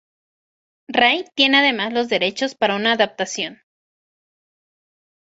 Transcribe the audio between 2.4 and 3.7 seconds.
para una adaptación.